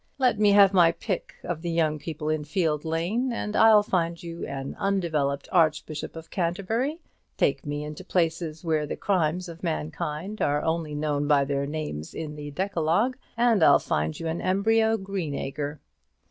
[0.17, 4.17] Let me have my pick of the young people in Field Lane, and I'll find
[4.23, 6.99] you an undeveloped Archbishop of Canterbury;
[7.37, 12.15] take me into places where the crimes of mankind are only known by their names
[12.15, 15.79] in the Decalogue, and I'll find you an embryo Greenacre.